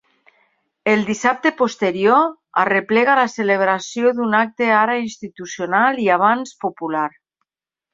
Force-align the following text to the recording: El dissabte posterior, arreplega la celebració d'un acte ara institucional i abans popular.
El 0.93 1.03
dissabte 1.09 1.51
posterior, 1.59 2.25
arreplega 2.63 3.19
la 3.21 3.27
celebració 3.35 4.17
d'un 4.19 4.37
acte 4.43 4.75
ara 4.83 4.99
institucional 5.07 6.05
i 6.09 6.13
abans 6.21 6.61
popular. 6.69 7.11